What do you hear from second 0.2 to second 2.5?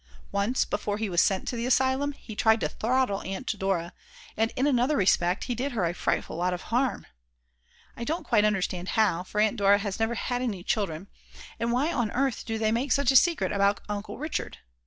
Once before he was sent to the asylum he